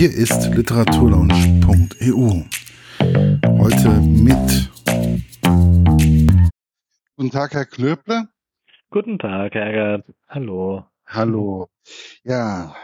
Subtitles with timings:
[0.00, 2.44] Hier ist literaturlaunch.eu.
[3.58, 4.70] Heute mit.
[7.16, 8.26] Guten Tag, Herr Klöble.
[8.88, 10.06] Guten Tag, Herr Gerd.
[10.26, 10.86] Hallo.
[11.04, 11.68] Hallo.
[12.24, 12.74] Ja,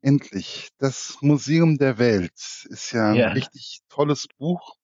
[0.00, 0.70] endlich.
[0.78, 2.32] Das Museum der Welt
[2.68, 3.28] ist ja ein Ja.
[3.28, 4.74] richtig tolles Buch.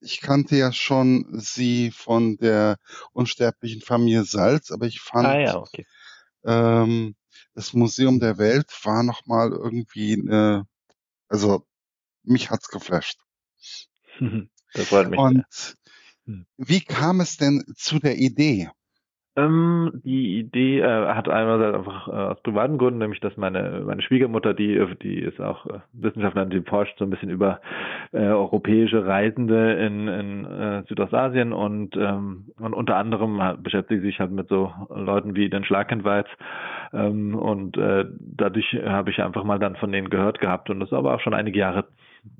[0.00, 2.76] Ich kannte ja schon Sie von der
[3.12, 5.86] unsterblichen Familie Salz, aber ich fand, Ah ja, okay.
[6.44, 7.14] ähm,
[7.54, 10.64] das Museum der Welt war noch mal irgendwie, äh,
[11.28, 11.66] also
[12.22, 13.20] mich hat's geflasht.
[14.74, 15.18] Das freut mich.
[15.18, 15.76] Und
[16.26, 16.46] Hm.
[16.58, 18.70] wie kam es denn zu der Idee?
[19.38, 24.02] Ähm, die Idee äh, hat einerseits einfach äh, aus privaten Gründen, nämlich dass meine meine
[24.02, 27.60] Schwiegermutter, die äh, die ist auch äh, Wissenschaftlerin, die forscht so ein bisschen über
[28.12, 34.32] äh, europäische Reisende in, in äh, Südostasien und ähm, und unter anderem beschäftigt sich halt
[34.32, 36.26] mit so Leuten wie den Schlagentweiz
[36.92, 40.88] ähm, und äh, dadurch habe ich einfach mal dann von denen gehört gehabt und das
[40.88, 41.84] ist aber auch schon einige Jahre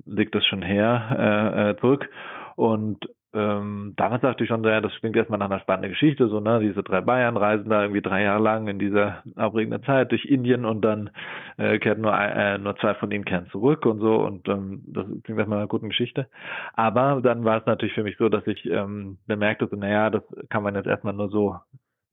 [0.05, 2.09] liegt das schon her äh, äh, zurück.
[2.55, 6.39] Und ähm, damals dachte ich schon, ja, das klingt erstmal nach einer spannenden Geschichte, so,
[6.39, 10.25] ne, diese drei Bayern reisen da irgendwie drei Jahre lang in dieser aufregenden Zeit durch
[10.25, 11.11] Indien und dann
[11.57, 15.05] äh, kehren nur, äh, nur zwei von ihnen kehren zurück und so und ähm, das
[15.05, 16.27] klingt erstmal nach einer guten Geschichte.
[16.73, 20.23] Aber dann war es natürlich für mich so, dass ich ähm, bemerkte, so, naja, das
[20.49, 21.59] kann man jetzt erstmal nur so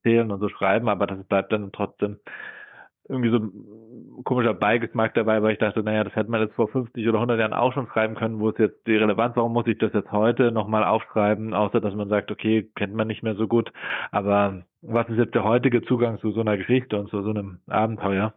[0.05, 2.19] erzählen und so schreiben, aber das bleibt dann trotzdem
[3.09, 6.69] irgendwie so ein komischer Beigeschmack dabei, weil ich dachte, naja, das hätte man jetzt vor
[6.69, 9.67] 50 oder 100 Jahren auch schon schreiben können, wo ist jetzt die Relevanz, warum muss
[9.67, 13.35] ich das jetzt heute nochmal aufschreiben, außer dass man sagt, okay, kennt man nicht mehr
[13.35, 13.73] so gut,
[14.11, 17.59] aber was ist jetzt der heutige Zugang zu so einer Geschichte und zu so einem
[17.67, 18.33] Abenteuer?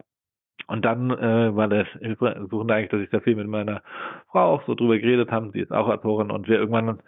[0.66, 1.88] Und dann äh, war das
[2.48, 3.82] Suchen eigentlich, dass ich sehr viel mit meiner
[4.30, 7.00] Frau auch so drüber geredet haben, sie ist auch Autorin und wir irgendwann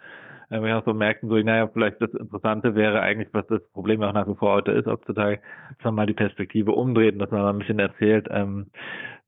[0.53, 4.03] äh, wir auch so merkten, so, naja, vielleicht das Interessante wäre eigentlich, was das Problem
[4.03, 5.39] auch nach wie vor heute ist, heutzutage,
[5.77, 8.67] dass man mal die Perspektive umdreht und dass man mal ein bisschen erzählt, ähm,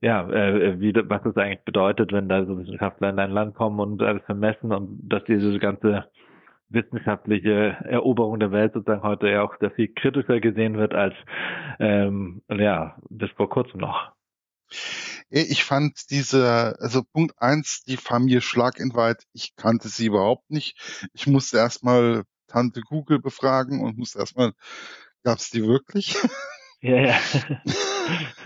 [0.00, 3.80] ja, äh, wie, was das eigentlich bedeutet, wenn da so Wissenschaftler in dein Land kommen
[3.80, 6.04] und alles vermessen und dass diese ganze
[6.68, 11.14] wissenschaftliche Eroberung der Welt sozusagen heute ja auch sehr viel kritischer gesehen wird als
[11.78, 14.12] ähm, ja, bis vor kurzem noch.
[15.28, 21.08] Ich fand diese, also Punkt eins, die Familie Schlaginweit, ich kannte sie überhaupt nicht.
[21.14, 24.52] Ich musste erstmal Tante Google befragen und musste erstmal,
[25.24, 26.16] gab's die wirklich?
[26.80, 27.20] Ja, ja.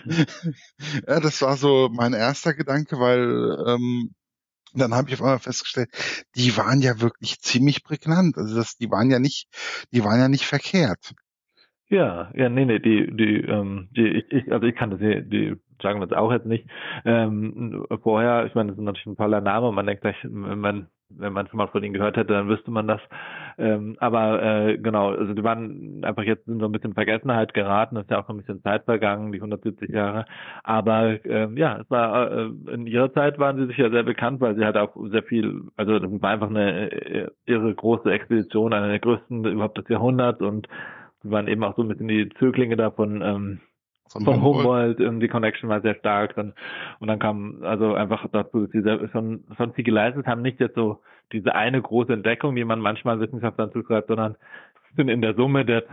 [1.07, 4.15] ja, das war so mein erster Gedanke, weil ähm,
[4.73, 5.91] dann habe ich auf einmal festgestellt,
[6.37, 8.39] die waren ja wirklich ziemlich prägnant.
[8.39, 9.49] Also das, die waren ja nicht,
[9.93, 11.13] die waren ja nicht verkehrt.
[11.89, 15.57] Ja, ja, nee, nee, die, die, ähm, die, ich, ich, also ich kannte sie, die
[15.83, 16.67] sagen wir jetzt auch jetzt nicht.
[17.05, 20.87] Ähm, vorher, ich meine, das ist natürlich ein toller Name, man denkt gleich, wenn man,
[21.11, 23.01] wenn man schon mal von ihnen gehört hätte, dann wüsste man das.
[23.59, 27.97] Ähm, aber äh, genau, also die waren einfach jetzt in so ein bisschen Vergessenheit geraten,
[27.97, 30.25] ist ja auch ein bisschen Zeit vergangen, die 170 Jahre.
[30.63, 34.57] Aber ähm, ja, es war äh, in ihrer Zeit waren sie sicher sehr bekannt, weil
[34.57, 38.89] sie halt auch sehr viel, also das war einfach eine äh, irre große Expedition, eine
[38.89, 40.69] der größten überhaupt des Jahrhunderts und
[41.23, 43.61] wir waren eben auch so ein bisschen die Zöglinge da von, ähm,
[44.13, 44.99] Von von Humboldt.
[44.99, 46.53] Humboldt, ähm, die Connection war sehr stark dann
[46.99, 50.61] und dann kam also einfach dazu, dass sie sehr, schon, schon viel geleistet haben, nicht
[50.61, 50.99] jetzt so
[51.33, 54.37] diese eine große Entdeckung, die man manchmal Wissenschaftlern zuschreibt, sondern
[54.97, 55.85] sind in der Summe der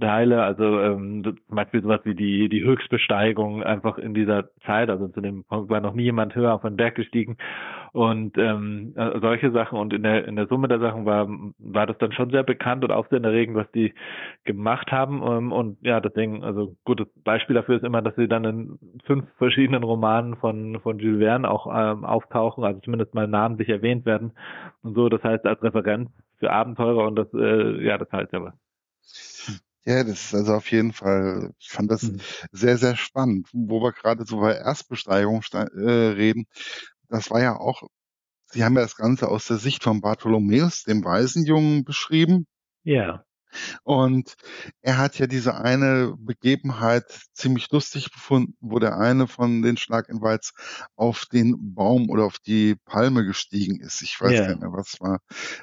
[0.00, 5.08] Teile, also ähm, zum Beispiel sowas wie die die Höchstbesteigung einfach in dieser Zeit, also
[5.08, 7.36] zu dem Punkt war noch nie jemand höher auf den Berg gestiegen
[7.96, 11.26] und ähm, äh, solche Sachen und in der in der Summe der Sachen war
[11.58, 13.94] war das dann schon sehr bekannt und aufsehenerregend, was die
[14.44, 18.44] gemacht haben ähm, und ja deswegen also gutes Beispiel dafür ist immer, dass sie dann
[18.44, 23.70] in fünf verschiedenen Romanen von von Jules Verne auch ähm, auftauchen, also zumindest mal namentlich
[23.70, 24.32] erwähnt werden
[24.82, 28.42] und so, das heißt als Referenz für Abenteurer und das äh, ja das heißt ja
[28.44, 28.54] was.
[29.84, 32.22] Ja, das ist also auf jeden Fall, ich fand das Mhm.
[32.50, 35.58] sehr, sehr spannend, wo wir gerade so bei Erstbesteigung äh,
[35.90, 36.46] reden.
[37.08, 37.82] Das war ja auch,
[38.46, 42.46] Sie haben ja das Ganze aus der Sicht von Bartholomäus, dem Waisenjungen, beschrieben.
[42.84, 43.24] Ja.
[43.84, 44.34] Und
[44.82, 50.52] er hat ja diese eine Begebenheit ziemlich lustig befunden, wo der eine von den Schlaginwalds
[50.96, 54.02] auf den Baum oder auf die Palme gestiegen ist.
[54.02, 54.40] Ich weiß Ja.
[54.42, 55.20] gar nicht mehr, was war.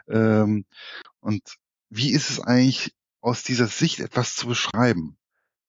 [0.07, 0.65] Ähm,
[1.19, 1.41] und
[1.89, 5.17] wie ist es eigentlich aus dieser Sicht etwas zu beschreiben?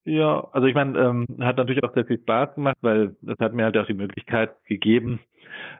[0.06, 3.54] Ja, also ich meine, ähm, hat natürlich auch sehr viel Spaß gemacht, weil das hat
[3.54, 5.20] mir halt auch die Möglichkeit gegeben,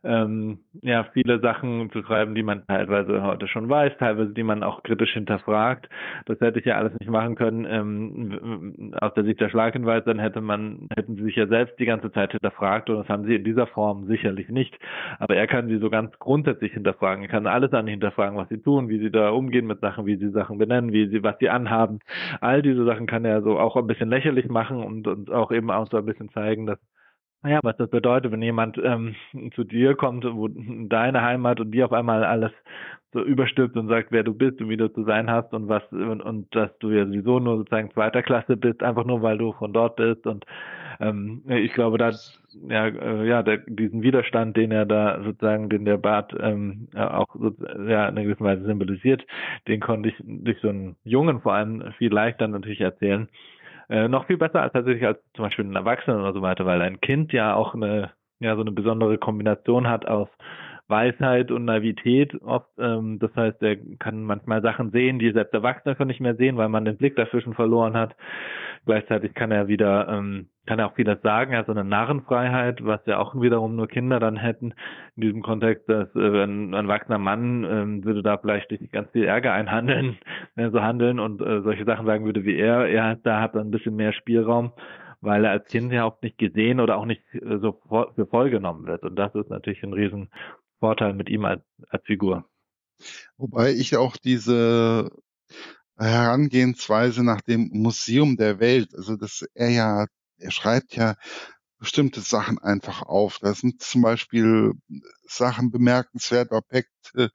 [0.02, 4.62] ähm, ja, viele Sachen zu schreiben, die man teilweise heute schon weiß, teilweise die man
[4.62, 5.88] auch kritisch hinterfragt.
[6.26, 7.66] Das hätte ich ja alles nicht machen können.
[7.68, 11.86] Ähm, aus der Sicht der Schlagenweise, dann hätte man, hätten sie sich ja selbst die
[11.86, 14.78] ganze Zeit hinterfragt und das haben sie in dieser Form sicherlich nicht.
[15.18, 17.24] Aber er kann sie so ganz grundsätzlich hinterfragen.
[17.24, 20.16] Er kann alles an hinterfragen, was sie tun, wie sie da umgehen mit Sachen, wie
[20.16, 22.00] sie Sachen benennen, wie sie, was sie anhaben.
[22.40, 25.70] All diese Sachen kann er so auch ein bisschen lächerlich machen und, und auch eben
[25.70, 26.78] auch so ein bisschen zeigen, dass
[27.46, 29.14] Ja, was das bedeutet, wenn jemand ähm,
[29.54, 32.52] zu dir kommt, wo deine Heimat und dir auf einmal alles
[33.12, 35.82] so überstülpt und sagt, wer du bist und wie du zu sein hast und was
[35.92, 39.52] und, und dass du ja sowieso nur sozusagen zweiter Klasse bist, einfach nur weil du
[39.52, 40.44] von dort bist und
[41.00, 42.12] ähm, ich glaube, da
[42.68, 47.26] ja, äh, ja der, diesen Widerstand, den er da sozusagen, den der Bart ähm, auch
[47.34, 47.50] so,
[47.86, 49.26] ja, in einer gewissen Weise symbolisiert,
[49.68, 53.28] den konnte ich durch so einen Jungen vor allem viel leichter natürlich erzählen.
[53.88, 56.80] Äh, noch viel besser als tatsächlich als zum Beispiel ein Erwachsener oder so weiter, weil
[56.82, 60.28] ein Kind ja auch eine, ja, so eine besondere Kombination hat aus
[60.88, 62.68] Weisheit und Naivität oft.
[62.78, 66.56] Ähm, das heißt, er kann manchmal Sachen sehen, die selbst Erwachsene schon nicht mehr sehen,
[66.56, 68.14] weil man den Blick dazwischen verloren hat.
[68.84, 72.84] Gleichzeitig kann er wieder, ähm, kann er auch wieder sagen, er hat so eine Narrenfreiheit,
[72.84, 74.74] was ja auch wiederum nur Kinder dann hätten.
[75.16, 79.10] In diesem Kontext, dass äh, ein, ein erwachsener Mann ähm, würde da vielleicht durch ganz
[79.12, 80.18] viel Ärger einhandeln,
[80.56, 82.86] äh, so handeln und äh, solche Sachen sagen würde wie er.
[82.86, 84.72] Er hat da hat ein bisschen mehr Spielraum
[85.24, 87.80] weil er als Kind ja auch nicht gesehen oder auch nicht äh, so
[88.14, 89.02] für voll genommen wird.
[89.04, 90.28] Und das ist natürlich ein riesen
[90.80, 92.48] Vorteil mit ihm als, als Figur.
[93.36, 95.10] Wobei ich auch diese
[95.96, 100.06] Herangehensweise nach dem Museum der Welt, also dass er ja,
[100.38, 101.14] er schreibt ja
[101.78, 103.38] bestimmte Sachen einfach auf.
[103.40, 104.72] Da sind zum Beispiel
[105.22, 107.30] Sachen bemerkenswert, Objekte,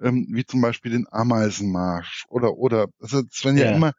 [0.00, 3.92] ähm, wie zum Beispiel den Ameisenmarsch oder oder also es werden ja, ja immer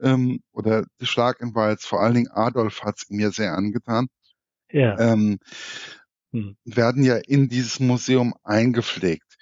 [0.00, 4.08] ähm, oder die Schlaginwalds, vor allen Dingen Adolf hat es mir sehr angetan.
[4.70, 4.98] Ja.
[4.98, 5.38] Ähm,
[6.34, 6.56] hm.
[6.64, 9.38] werden ja in dieses Museum eingepflegt.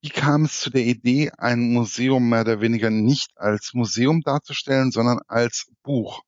[0.00, 4.90] Wie kam es zu der Idee, ein Museum mehr oder weniger nicht als Museum darzustellen,
[4.90, 6.22] sondern als Buch?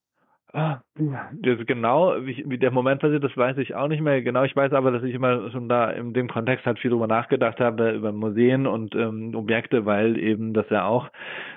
[0.52, 4.44] Ah, das genau, wie, wie der Moment passiert, das weiß ich auch nicht mehr genau.
[4.44, 7.58] Ich weiß aber, dass ich immer schon da in dem Kontext halt viel drüber nachgedacht
[7.58, 11.08] habe, über Museen und ähm, Objekte, weil eben das ja auch,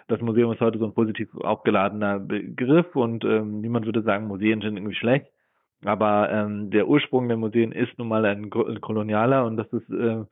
[0.07, 4.61] das Museum ist heute so ein positiv aufgeladener Begriff und ähm, niemand würde sagen, Museen
[4.61, 5.27] sind irgendwie schlecht.
[5.85, 10.23] Aber ähm, der Ursprung der Museen ist nun mal ein kolonialer und das ist äh,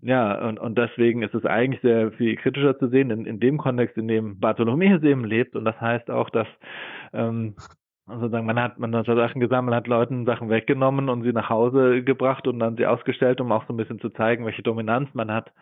[0.00, 3.58] ja, und, und deswegen ist es eigentlich sehr viel kritischer zu sehen in, in dem
[3.58, 5.56] Kontext, in dem Bartholomäus eben lebt.
[5.56, 6.46] Und das heißt auch, dass
[7.12, 7.56] ähm,
[8.06, 11.50] also sagen, man hat man hat Sachen gesammelt, hat Leuten Sachen weggenommen und sie nach
[11.50, 15.10] Hause gebracht und dann sie ausgestellt, um auch so ein bisschen zu zeigen, welche Dominanz
[15.14, 15.52] man hat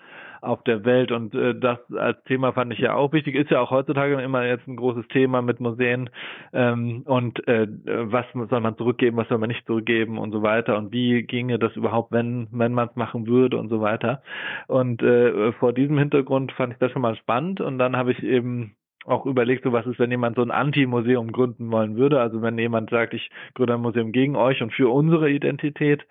[0.41, 1.13] auf der Welt.
[1.13, 3.35] Und äh, das als Thema fand ich ja auch wichtig.
[3.35, 6.11] Ist ja auch heutzutage immer jetzt ein großes Thema mit Museen.
[6.53, 10.77] Ähm, und äh, was soll man zurückgeben, was soll man nicht zurückgeben und so weiter.
[10.77, 14.23] Und wie ginge das überhaupt, wenn, wenn man es machen würde und so weiter.
[14.67, 17.61] Und äh, vor diesem Hintergrund fand ich das schon mal spannend.
[17.61, 21.33] Und dann habe ich eben auch überlegt, so was ist, wenn jemand so ein Anti-Museum
[21.33, 22.21] gründen wollen würde.
[22.21, 26.07] Also wenn jemand sagt, ich gründe ein Museum gegen euch und für unsere Identität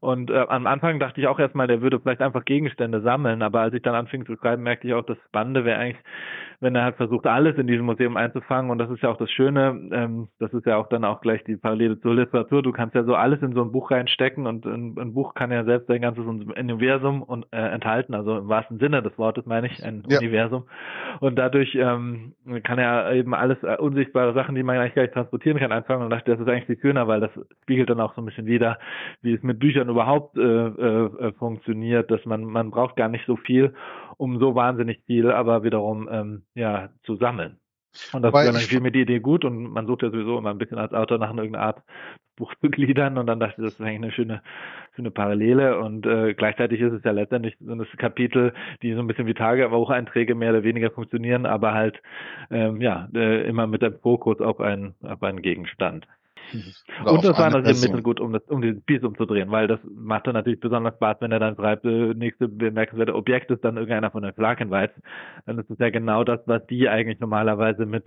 [0.00, 3.60] und äh, am Anfang dachte ich auch erstmal, der würde vielleicht einfach Gegenstände sammeln, aber
[3.60, 6.04] als ich dann anfing zu schreiben, merkte ich auch, das Spannende wäre eigentlich,
[6.60, 8.70] wenn er halt versucht, alles in diesem Museum einzufangen.
[8.70, 11.44] Und das ist ja auch das Schöne, ähm, das ist ja auch dann auch gleich
[11.44, 12.62] die Parallele zur Literatur.
[12.62, 15.52] Du kannst ja so alles in so ein Buch reinstecken und ein, ein Buch kann
[15.52, 19.68] ja selbst ein ganzes Universum und, äh, enthalten, also im wahrsten Sinne des Wortes meine
[19.68, 20.18] ich, ein ja.
[20.18, 20.64] Universum.
[21.20, 22.34] Und dadurch ähm,
[22.64, 26.02] kann er eben alles äh, unsichtbare Sachen, die man eigentlich gar nicht transportieren kann, einfangen.
[26.02, 27.30] Und dachte, das ist eigentlich viel schöner, weil das
[27.62, 28.78] spiegelt dann auch so ein bisschen wieder,
[29.22, 33.26] wie es mit Büchern überhaupt äh, äh, äh funktioniert, dass man, man braucht gar nicht
[33.26, 33.74] so viel,
[34.18, 37.58] um so wahnsinnig viel, aber wiederum ähm, ja zu sammeln.
[38.12, 40.58] Und das dann viel mit die Idee gut und man sucht ja sowieso immer ein
[40.58, 41.82] bisschen als Autor nach irgendeiner Art
[42.36, 44.42] Buch zu gliedern und dann dachte ich, das ist eigentlich eine schöne,
[44.94, 49.08] schöne Parallele und äh, gleichzeitig ist es ja letztendlich so ein Kapitel, die so ein
[49.08, 52.00] bisschen wie Tagebucheinträge mehr oder weniger funktionieren, aber halt
[52.50, 56.06] ähm, ja äh, immer mit dem Fokus auf einen auf einen Gegenstand.
[57.02, 59.66] Oder und das war natürlich ein bisschen gut, um das, um den Spieß umzudrehen, weil
[59.66, 63.64] das macht dann natürlich besonders Spaß, wenn er dann schreibt, äh, nächste bemerkenswerte Objekt ist
[63.64, 64.90] dann irgendeiner von den Flakenweiz.
[65.46, 68.04] Dann ist es ja genau das, was die eigentlich normalerweise mit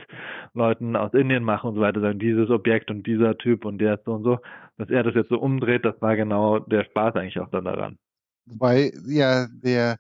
[0.53, 3.95] Leuten aus Indien machen und so weiter, sagen, dieses Objekt und dieser Typ und der
[3.95, 4.39] ist so und so.
[4.77, 7.97] Dass er das jetzt so umdreht, das war genau der Spaß eigentlich auch dann daran.
[8.45, 9.97] Wobei ja der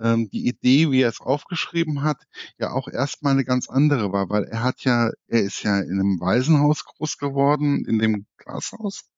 [0.00, 2.22] ähm, die Idee, wie er es aufgeschrieben hat,
[2.58, 6.00] ja auch erstmal eine ganz andere war, weil er hat ja, er ist ja in
[6.00, 9.08] einem Waisenhaus groß geworden, in dem Glashaus,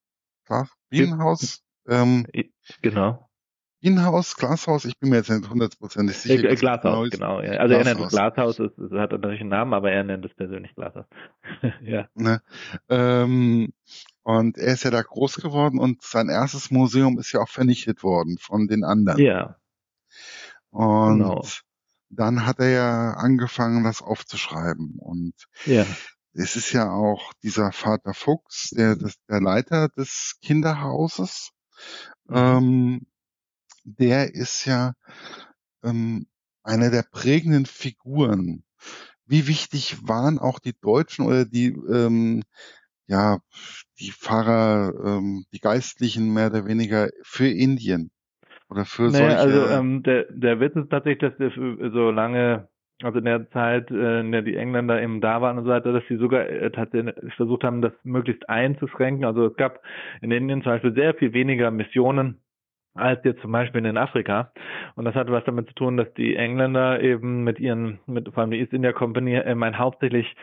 [0.44, 1.62] klar, Bienenhaus.
[1.88, 2.26] Ähm,
[2.80, 3.28] genau.
[3.80, 6.48] Bienenhaus, Glashaus, ich bin mir jetzt nicht hundertprozentig sicher.
[6.48, 7.40] Äh, Glashaus, genau.
[7.40, 7.54] Ja.
[7.54, 7.86] Also Glashaus.
[7.86, 10.72] er nennt es Glashaus, es, es hat natürlich einen Namen, aber er nennt es persönlich
[10.76, 11.06] Glashaus.
[11.82, 12.06] ja.
[12.14, 12.40] Ne?
[12.88, 13.72] Ähm,
[14.22, 18.04] und er ist ja da groß geworden und sein erstes Museum ist ja auch vernichtet
[18.04, 19.20] worden von den anderen.
[19.20, 19.56] Ja.
[20.72, 21.46] Und genau.
[22.08, 24.96] dann hat er ja angefangen, das aufzuschreiben.
[24.98, 25.34] Und
[25.66, 25.86] ja.
[26.32, 31.50] es ist ja auch dieser Vater Fuchs, der, der Leiter des Kinderhauses.
[32.26, 32.36] Mhm.
[32.36, 33.06] Ähm,
[33.84, 34.94] der ist ja
[35.82, 36.26] ähm,
[36.62, 38.64] einer der prägenden Figuren.
[39.26, 42.44] Wie wichtig waren auch die Deutschen oder die ähm,
[43.06, 43.40] ja
[43.98, 48.10] die Pfarrer, ähm, die Geistlichen mehr oder weniger für Indien
[48.72, 49.38] oder für naja, solche.
[49.38, 52.68] Also ähm, der, der Witz ist tatsächlich, dass wir so lange
[53.02, 55.92] also in der Zeit, äh, in der die Engländer eben da waren und so weiter,
[55.92, 59.24] dass sie sogar äh, tatsächlich versucht haben, das möglichst einzuschränken.
[59.24, 59.80] Also es gab
[60.20, 62.40] in Indien zum Beispiel sehr viel weniger Missionen
[62.94, 64.52] als jetzt zum Beispiel in Afrika.
[64.96, 68.42] Und das hatte was damit zu tun, dass die Engländer eben mit ihren, mit vor
[68.42, 70.34] allem die East India Company, äh, mein hauptsächlich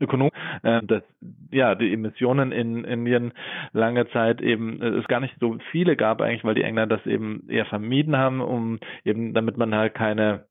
[0.00, 0.30] Ökonom,
[0.62, 1.02] äh, dass
[1.50, 3.32] ja die Emissionen in Indien
[3.72, 7.06] lange Zeit eben äh, es gar nicht so viele gab eigentlich, weil die Engländer das
[7.06, 10.46] eben eher vermieden haben, um eben damit man halt keine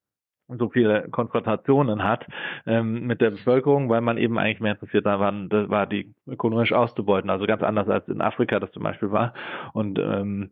[0.47, 2.25] so viele Konfrontationen hat
[2.65, 7.29] ähm, mit der Bevölkerung, weil man eben eigentlich mehr interessiert daran war, die ökonomisch auszubeuten.
[7.29, 9.33] Also ganz anders als in Afrika das zum Beispiel war.
[9.73, 10.51] Und ähm,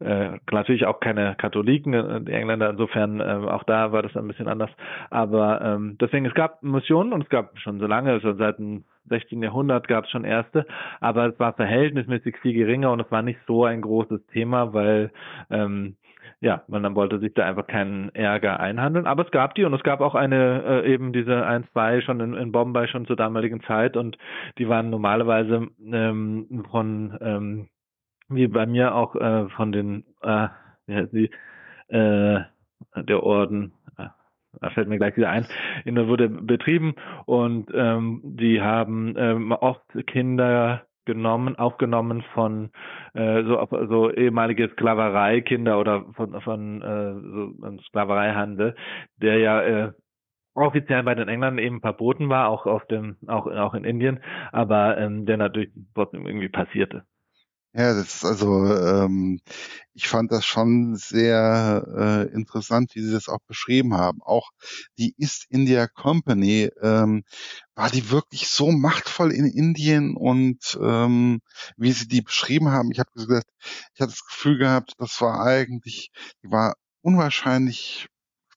[0.00, 4.48] äh, natürlich auch keine Katholiken, die Engländer, insofern äh, auch da war das ein bisschen
[4.48, 4.70] anders.
[5.10, 8.84] Aber ähm, deswegen, es gab Missionen und es gab schon so lange, schon seit dem
[9.08, 9.42] 16.
[9.42, 10.66] Jahrhundert gab es schon erste,
[11.00, 15.10] aber es war verhältnismäßig viel geringer und es war nicht so ein großes Thema, weil
[15.50, 15.96] ähm,
[16.44, 19.06] ja, man dann wollte sich da einfach keinen Ärger einhandeln.
[19.06, 22.20] Aber es gab die und es gab auch eine, äh, eben diese 1, 2 schon
[22.20, 24.18] in, in Bombay schon zur damaligen Zeit und
[24.58, 27.68] die waren normalerweise ähm, von, ähm,
[28.28, 30.48] wie bei mir auch äh, von den, äh,
[30.86, 31.30] wie heißt die,
[31.88, 32.40] äh,
[32.94, 34.08] der Orden, äh,
[34.60, 35.46] da fällt mir gleich wieder ein,
[35.86, 42.70] wurde betrieben und ähm, die haben ähm, oft Kinder genommen, aufgenommen von
[43.14, 48.74] äh, so, so ehemalige Sklavereikinder oder von, von äh, so einem Sklavereihandel,
[49.16, 49.92] der ja äh,
[50.54, 54.20] offiziell bei den Engländern eben verboten war, auch auf dem, auch, auch in Indien,
[54.52, 57.04] aber ähm, der natürlich trotzdem irgendwie passierte.
[57.76, 59.40] Ja, das ist also, ähm,
[59.94, 61.84] ich fand das schon sehr
[62.30, 64.22] äh, interessant, wie Sie das auch beschrieben haben.
[64.22, 64.50] Auch
[64.98, 67.24] die East India Company, ähm,
[67.74, 71.40] war die wirklich so machtvoll in Indien und ähm,
[71.76, 73.48] wie Sie die beschrieben haben, ich habe gesagt,
[73.94, 76.10] ich hatte das Gefühl gehabt, das war eigentlich,
[76.44, 78.06] die war unwahrscheinlich,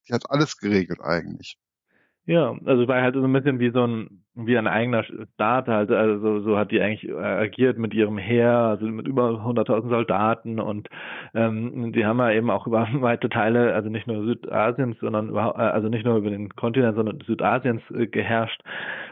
[0.10, 1.58] die hat alles geregelt eigentlich.
[2.28, 5.90] Ja, also war halt so ein bisschen wie so ein wie ein eigener Staat halt,
[5.92, 10.60] also so hat die eigentlich äh, agiert mit ihrem Heer, also mit über 100.000 Soldaten
[10.60, 10.90] und
[11.34, 15.58] ähm, die haben ja eben auch über weite Teile, also nicht nur Südasiens, sondern überhaupt,
[15.58, 18.62] äh, also nicht nur über den Kontinent, sondern Südasiens äh, geherrscht.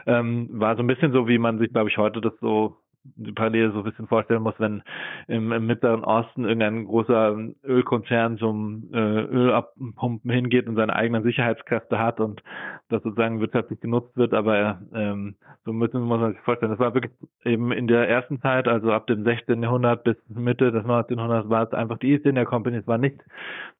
[0.06, 2.76] Ähm, war so ein bisschen so, wie man sich, glaube ich, heute das so
[3.16, 4.82] die Parallele so ein bisschen vorstellen muss, wenn
[5.28, 11.98] im, im Mittleren Osten irgendein großer Ölkonzern zum äh, Ölabpumpen hingeht und seine eigenen Sicherheitskräfte
[11.98, 12.42] hat und
[12.88, 16.70] das sozusagen wirtschaftlich genutzt wird, aber ähm, so müssen muss man sich vorstellen.
[16.70, 17.12] Das war wirklich
[17.44, 19.62] eben in der ersten Zeit, also ab dem 16.
[19.62, 21.18] Jahrhundert bis Mitte des 19.
[21.18, 23.20] Jahrhunderts war es einfach die East India Company, es war nicht,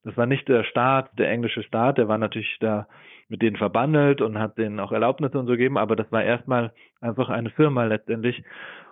[0.05, 2.87] das war nicht der Staat, der englische Staat, der war natürlich da
[3.29, 6.73] mit denen verbandelt und hat denen auch Erlaubnisse und so gegeben, aber das war erstmal
[7.01, 8.43] einfach eine Firma letztendlich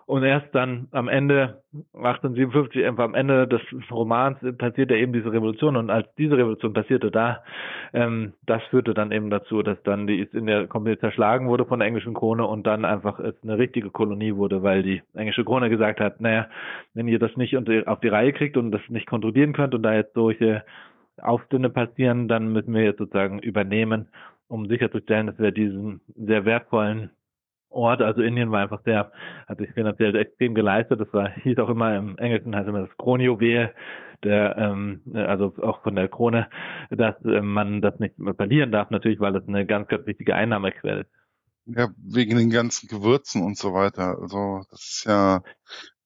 [0.07, 1.63] und erst dann am Ende,
[1.95, 5.77] 1857, einfach am Ende des Romans passierte eben diese Revolution.
[5.77, 7.43] Und als diese Revolution passierte, da,
[7.95, 11.79] ähm, das führte dann eben dazu, dass dann die in der komplett zerschlagen wurde von
[11.79, 15.71] der englischen Krone und dann einfach es eine richtige Kolonie wurde, weil die englische Krone
[15.71, 16.49] gesagt hat, naja,
[16.93, 19.95] wenn ihr das nicht auf die Reihe kriegt und das nicht kontrollieren könnt und da
[19.95, 20.65] jetzt solche
[21.21, 24.09] Aufstände passieren, dann müssen wir jetzt sozusagen übernehmen,
[24.49, 27.11] um sicherzustellen, dass wir diesen sehr wertvollen
[27.75, 28.01] Ort.
[28.03, 29.13] Also Indien war einfach sehr,
[29.47, 31.01] hat sich finanziell extrem geleistet.
[31.01, 33.75] Das war, hieß auch immer im Englischen heißt immer das Kronjuwel,
[34.23, 36.49] der, ähm, also auch von der Krone,
[36.91, 41.03] dass äh, man das nicht verlieren darf, natürlich, weil das eine ganz, ganz wichtige Einnahmequelle
[41.03, 41.11] ist.
[41.67, 44.19] Ja, wegen den ganzen Gewürzen und so weiter.
[44.21, 45.43] Also das ist ja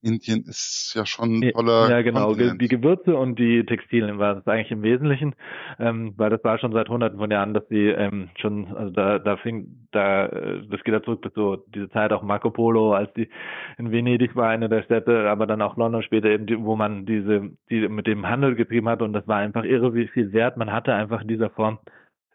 [0.00, 1.90] Indien ist ja schon ein toller.
[1.90, 2.28] Ja, genau.
[2.28, 2.62] Kontinent.
[2.62, 5.35] Die Gewürze und die Textilien war das eigentlich im Wesentlichen,
[5.78, 9.19] ähm, weil das war schon seit Hunderten von Jahren, dass sie ähm, schon, also da,
[9.19, 12.93] da fing, da, äh, das geht da zurück bis so diese Zeit auch Marco Polo,
[12.93, 13.28] als die
[13.76, 17.05] in Venedig war, eine der Städte, aber dann auch London später eben, die, wo man
[17.05, 20.57] diese, die mit dem Handel getrieben hat und das war einfach irre, wie viel Wert
[20.57, 21.78] man hatte einfach in dieser Form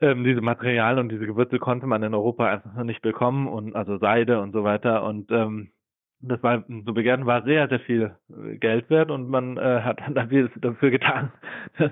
[0.02, 3.74] ähm, diese Materialien und diese Gewürze konnte man in Europa einfach noch nicht bekommen und
[3.76, 5.70] also Seide und so weiter und ähm,
[6.26, 10.02] das war so begehren war sehr sehr viel äh, Geld wert und man äh, hat
[10.14, 11.32] dann viel dafür getan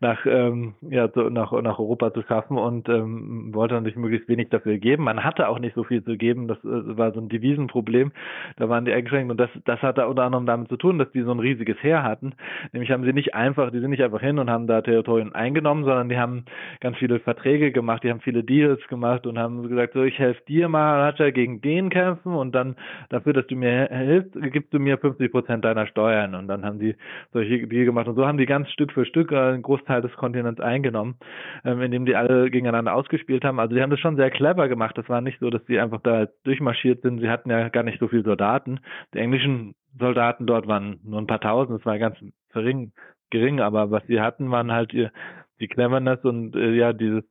[0.00, 4.48] nach ähm, ja so nach nach Europa zu schaffen und ähm, wollte natürlich möglichst wenig
[4.50, 5.04] dafür geben.
[5.04, 8.12] Man hatte auch nicht so viel zu geben das äh, war so ein Devisenproblem
[8.56, 11.22] da waren die eingeschränkt und das das hatte unter anderem damit zu tun dass die
[11.22, 12.34] so ein riesiges Heer hatten.
[12.72, 15.84] Nämlich haben sie nicht einfach die sind nicht einfach hin und haben da Territorien eingenommen
[15.84, 16.44] sondern die haben
[16.80, 20.42] ganz viele Verträge gemacht die haben viele Deals gemacht und haben gesagt so ich helfe
[20.48, 22.76] dir mal gegen den kämpfen und dann
[23.08, 26.34] dafür dass du mir hilfst, gibst du mir 50 Prozent deiner Steuern.
[26.34, 26.96] Und dann haben die
[27.32, 28.08] solche Dinge gemacht.
[28.08, 31.16] Und so haben die ganz Stück für Stück einen Großteil des Kontinents eingenommen,
[31.64, 33.60] ähm, indem die alle gegeneinander ausgespielt haben.
[33.60, 34.96] Also die haben das schon sehr clever gemacht.
[34.98, 37.20] Das war nicht so, dass die einfach da durchmarschiert sind.
[37.20, 38.80] Sie hatten ja gar nicht so viele Soldaten.
[39.14, 42.16] Die englischen Soldaten dort waren nur ein paar tausend, es war ganz
[42.52, 42.92] gering,
[43.30, 45.12] gering, aber was sie hatten, waren halt ihr,
[45.60, 47.24] die Cleverness und äh, ja, dieses,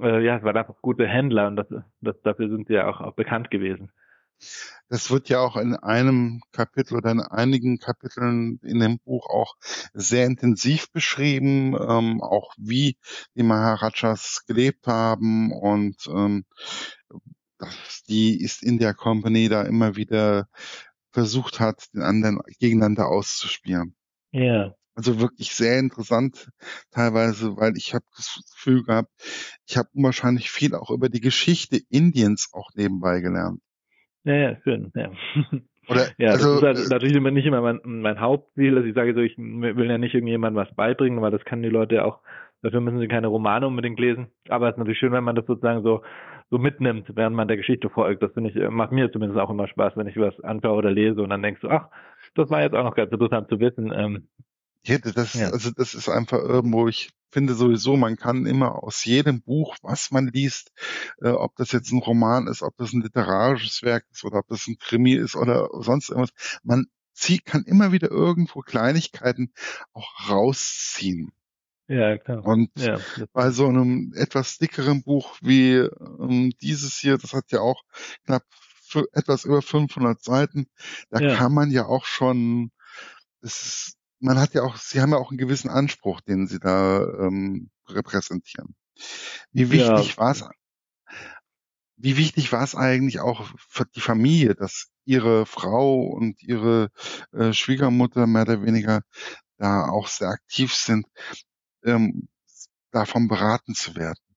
[0.00, 1.66] äh, ja, es waren einfach gute Händler und das,
[2.00, 3.90] das, dafür sind sie ja auch, auch bekannt gewesen.
[4.88, 9.54] Das wird ja auch in einem Kapitel oder in einigen Kapiteln in dem Buch auch
[9.92, 12.96] sehr intensiv beschrieben, ähm, auch wie
[13.34, 16.44] die Maharajas gelebt haben und ähm,
[18.08, 20.48] die East India Company da immer wieder
[21.12, 23.94] versucht hat, den anderen gegeneinander auszuspielen.
[24.32, 24.74] Ja.
[24.94, 26.50] Also wirklich sehr interessant
[26.90, 29.10] teilweise, weil ich habe das Gefühl gehabt,
[29.66, 33.60] ich habe unwahrscheinlich viel auch über die Geschichte Indiens auch nebenbei gelernt.
[34.24, 35.10] Ja, ja, schön, ja.
[35.88, 38.76] Oder, ja, also, das ist halt natürlich immer nicht immer mein, mein Hauptziel.
[38.76, 41.68] Also ich sage so, ich will ja nicht irgendjemandem was beibringen, weil das kann die
[41.68, 42.20] Leute ja auch,
[42.62, 44.28] dafür müssen sie keine Romane unbedingt lesen.
[44.48, 46.02] Aber es ist natürlich schön, wenn man das sozusagen so,
[46.50, 48.22] so mitnimmt, während man der Geschichte folgt.
[48.22, 51.22] Das finde ich, macht mir zumindest auch immer Spaß, wenn ich was anschaue oder lese
[51.22, 51.88] und dann denkst du, ach,
[52.34, 53.92] das war jetzt auch noch ganz interessant zu wissen.
[53.94, 54.28] Ähm,
[54.84, 55.48] ja, das, ja.
[55.50, 60.10] also das ist einfach irgendwo, ich finde sowieso, man kann immer aus jedem Buch, was
[60.10, 60.72] man liest,
[61.22, 64.48] äh, ob das jetzt ein Roman ist, ob das ein literarisches Werk ist oder ob
[64.48, 66.32] das ein Krimi ist oder sonst irgendwas,
[66.62, 69.52] man zieht, kann immer wieder irgendwo Kleinigkeiten
[69.92, 71.32] auch rausziehen.
[71.88, 72.44] Ja, klar.
[72.46, 73.00] Und ja,
[73.32, 77.82] bei so einem etwas dickeren Buch wie ähm, dieses hier, das hat ja auch
[78.26, 78.44] knapp
[79.12, 80.66] etwas über 500 Seiten,
[81.10, 81.36] da ja.
[81.36, 82.70] kann man ja auch schon,
[83.40, 86.60] das ist man hat ja auch, sie haben ja auch einen gewissen Anspruch, den sie
[86.60, 88.74] da ähm, repräsentieren.
[89.52, 90.16] Wie wichtig ja.
[90.18, 90.44] war es,
[91.96, 96.90] wie wichtig war es eigentlich auch für die Familie, dass ihre Frau und ihre
[97.32, 99.02] äh, Schwiegermutter mehr oder weniger
[99.56, 101.06] da auch sehr aktiv sind,
[101.84, 102.28] ähm,
[102.90, 104.29] davon beraten zu werden?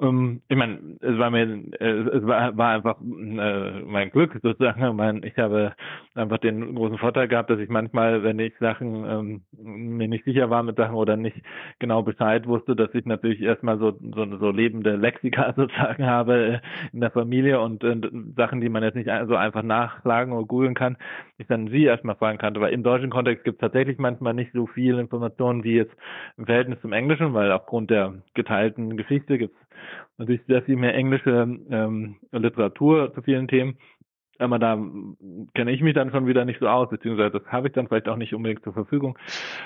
[0.00, 4.84] Ähm, ich meine, es war mir, es war, war einfach äh, mein Glück sozusagen.
[4.84, 5.74] Ich, meine, ich habe
[6.14, 10.50] einfach den großen Vorteil gehabt, dass ich manchmal, wenn ich Sachen ähm, mir nicht sicher
[10.50, 11.36] war mit Sachen oder nicht
[11.78, 16.60] genau Bescheid wusste, dass ich natürlich erstmal so so, so lebende Lexika sozusagen habe äh,
[16.92, 17.96] in der Familie und äh,
[18.36, 20.96] Sachen, die man jetzt nicht so einfach nachschlagen oder googeln kann,
[21.38, 22.56] ich dann sie erstmal fragen kann.
[22.56, 25.94] Aber im deutschen Kontext gibt es tatsächlich manchmal nicht so viel Informationen wie jetzt
[26.36, 29.67] im Verhältnis zum Englischen, weil aufgrund der geteilten Geschichte gibt es
[30.18, 33.78] natürlich sehr viel mehr englische ähm, Literatur zu vielen Themen.
[34.38, 34.78] Aber da
[35.54, 38.08] kenne ich mich dann schon wieder nicht so aus, beziehungsweise das habe ich dann vielleicht
[38.08, 39.18] auch nicht unbedingt zur Verfügung.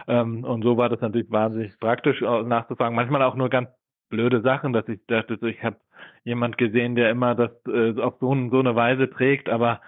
[0.09, 2.96] Ähm, und so war das natürlich wahnsinnig praktisch äh, nachzufragen.
[2.96, 3.68] Manchmal auch nur ganz
[4.09, 5.77] blöde Sachen, dass ich dachte, ich habe
[6.25, 9.81] jemand gesehen, der immer das äh, auf so, so eine Weise trägt, aber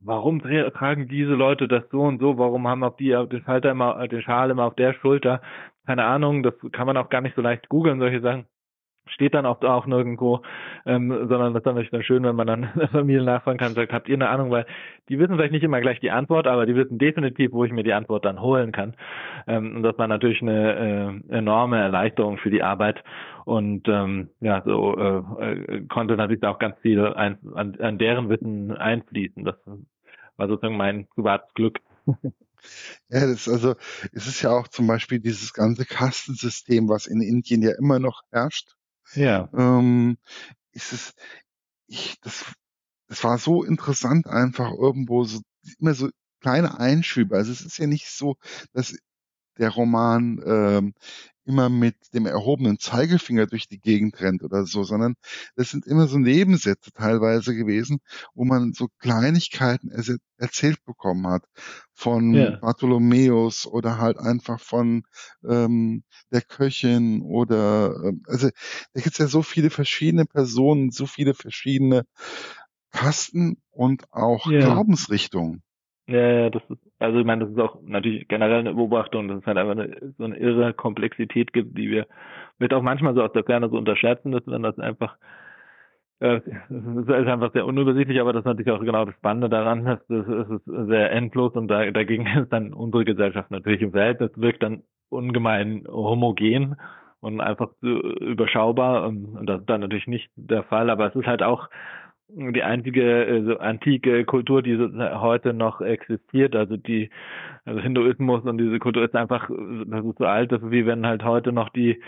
[0.00, 2.38] warum tragen diese Leute das so und so?
[2.38, 5.40] Warum haben auch die den Schalter immer, den Schal immer auf der Schulter?
[5.86, 8.46] Keine Ahnung, das kann man auch gar nicht so leicht googeln, solche Sachen
[9.08, 10.42] steht dann auch, auch nirgendwo,
[10.86, 13.74] ähm, sondern das ist natürlich dann schön, wenn man dann der Familie nachfragen kann und
[13.74, 14.66] sagt, habt ihr eine Ahnung, weil
[15.08, 17.84] die wissen vielleicht nicht immer gleich die Antwort, aber die wissen definitiv, wo ich mir
[17.84, 18.94] die Antwort dann holen kann.
[19.46, 23.02] Ähm, und das war natürlich eine äh, enorme Erleichterung für die Arbeit
[23.44, 28.28] und ähm, ja, so äh, äh, konnte natürlich auch ganz viel ein, an, an deren
[28.28, 29.44] Wissen einfließen.
[29.44, 29.56] Das
[30.36, 31.80] war sozusagen mein privates Glück.
[33.08, 33.76] Ja, das ist also,
[34.12, 38.22] es ist ja auch zum Beispiel dieses ganze Kastensystem, was in Indien ja immer noch
[38.30, 38.74] herrscht.
[39.14, 39.48] Ja.
[39.54, 40.18] Ähm,
[40.72, 41.14] ist es,
[41.88, 42.44] ich, das,
[43.08, 45.40] das war so interessant einfach irgendwo so,
[45.78, 47.36] immer so kleine Einschübe.
[47.36, 48.36] Also es ist ja nicht so,
[48.72, 48.96] dass
[49.58, 50.94] der Roman ähm,
[51.48, 55.14] immer mit dem erhobenen Zeigefinger durch die Gegend rennt oder so, sondern
[55.56, 58.00] das sind immer so Nebensätze teilweise gewesen,
[58.34, 59.90] wo man so Kleinigkeiten
[60.36, 61.44] erzählt bekommen hat
[61.94, 62.56] von ja.
[62.56, 65.04] Bartholomäus oder halt einfach von
[65.42, 68.50] ähm, der Köchin oder ähm, also
[68.92, 72.04] da gibt es ja so viele verschiedene Personen, so viele verschiedene
[72.90, 74.60] Kasten und auch ja.
[74.60, 75.62] Glaubensrichtungen.
[76.08, 79.46] Ja, das ist, also ich meine, das ist auch natürlich generell eine Beobachtung, dass es
[79.46, 82.06] halt einfach eine, so eine irre Komplexität gibt, die wir
[82.58, 85.18] wird auch manchmal so aus der Ferne so unterschätzen, dass man das einfach
[86.20, 86.40] äh,
[86.70, 90.00] es ist einfach sehr unübersichtlich, aber das ist natürlich auch genau das Spannende daran, dass
[90.08, 94.62] das, ist sehr endlos und da, dagegen ist dann unsere Gesellschaft natürlich im Verhältnis wirkt
[94.62, 96.76] dann ungemein homogen
[97.20, 101.42] und einfach überschaubar und das ist dann natürlich nicht der Fall, aber es ist halt
[101.42, 101.68] auch
[102.28, 106.54] die einzige äh, so antike Kultur, die heute noch existiert.
[106.54, 107.10] Also die
[107.64, 109.48] also Hinduismus und diese Kultur ist einfach,
[109.86, 112.02] das ist so alt, das ist wie wenn halt heute noch die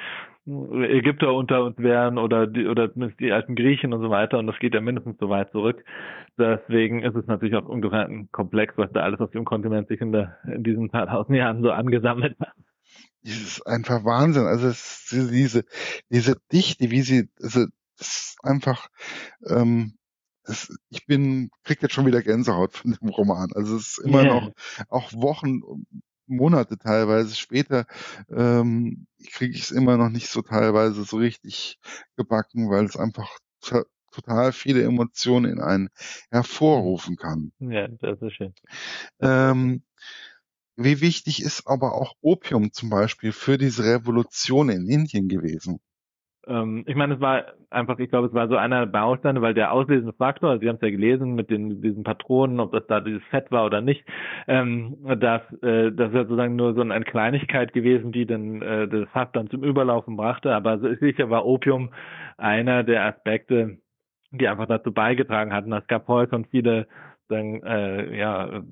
[0.46, 4.58] Ägypter unter uns wären oder die oder die alten Griechen und so weiter und das
[4.58, 5.84] geht ja mindestens so weit zurück.
[6.38, 10.00] Deswegen ist es natürlich auch ungefähr ein komplex, was da alles auf dem Kontinent sich
[10.00, 12.54] in, der, in diesen paar tausend Jahren so angesammelt hat.
[13.22, 14.44] Das ist einfach Wahnsinn.
[14.44, 15.64] Also es, diese
[16.10, 17.66] diese Dichte, wie sie also
[17.98, 18.88] das ist einfach
[19.46, 19.92] ähm,
[20.50, 23.52] das, ich bin, krieg jetzt schon wieder Gänsehaut von dem Roman.
[23.54, 24.34] Also es ist immer yeah.
[24.34, 24.52] noch,
[24.88, 25.62] auch Wochen,
[26.26, 27.86] Monate teilweise später,
[28.28, 31.78] ähm, kriege ich es immer noch nicht so teilweise so richtig
[32.16, 33.38] gebacken, weil es einfach
[34.12, 35.88] total viele Emotionen in einen
[36.30, 37.52] hervorrufen kann.
[37.60, 38.54] Ja, das ist schön.
[39.20, 39.82] Ähm,
[40.76, 45.80] wie wichtig ist aber auch Opium zum Beispiel für diese Revolution in Indien gewesen?
[46.46, 49.54] Ähm, ich meine, es war einfach, ich glaube, es war so einer der Bausteine, weil
[49.54, 52.86] der auslesende Faktor, also Sie haben es ja gelesen mit den diesen Patronen, ob das
[52.86, 54.04] da dieses Fett war oder nicht,
[54.48, 59.08] ähm, dass äh, das ja sozusagen nur so eine Kleinigkeit gewesen, die dann äh, das
[59.10, 60.54] Fass dann zum Überlaufen brachte.
[60.54, 61.90] Aber sicher war Opium
[62.38, 63.78] einer der Aspekte,
[64.30, 65.72] die einfach dazu beigetragen hatten.
[65.72, 66.86] Es gab heute schon viele
[67.28, 68.62] sagen, äh, ja,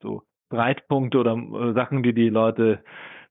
[0.00, 2.80] so Streitpunkte oder äh, Sachen, die die Leute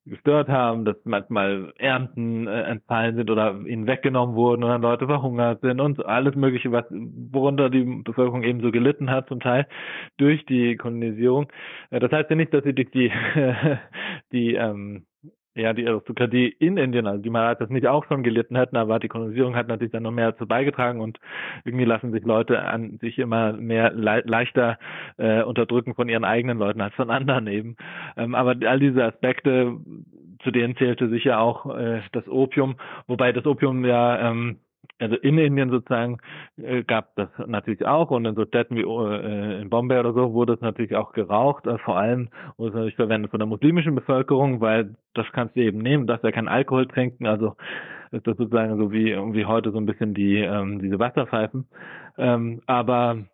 [0.09, 5.61] gestört haben, dass manchmal Ernten äh, entfallen sind oder ihnen weggenommen wurden dann Leute verhungert
[5.61, 9.67] sind und alles Mögliche, was worunter die Bevölkerung eben so gelitten hat, zum Teil
[10.17, 11.47] durch die Kolonisierung.
[11.89, 13.11] Äh, das heißt ja nicht, dass sie durch die
[14.31, 15.05] die ähm,
[15.57, 19.07] ja, die Aristokratie in Indien, also die Marathas nicht auch schon gelitten hätten, aber die
[19.07, 21.19] Kolonisierung hat natürlich dann noch mehr dazu beigetragen und
[21.65, 24.77] irgendwie lassen sich Leute an sich immer mehr le leichter
[25.17, 27.75] äh, unterdrücken von ihren eigenen Leuten als von anderen eben.
[28.15, 29.77] Ähm, aber all diese Aspekte,
[30.43, 32.75] zu denen zählte sicher auch äh, das Opium,
[33.07, 34.59] wobei das Opium ja ähm,
[34.99, 36.17] also in Indien sozusagen
[36.57, 40.33] äh, gab das natürlich auch und in so Städten wie äh, in Bombay oder so
[40.33, 43.95] wurde es natürlich auch geraucht, äh, vor allem wurde es natürlich verwendet von der muslimischen
[43.95, 47.55] Bevölkerung, weil das kannst du eben nehmen, dass ja kein Alkohol trinken, also
[48.11, 51.67] ist das sozusagen so wie wie heute so ein bisschen die ähm, diese Wasserpfeifen,
[52.17, 53.25] ähm, aber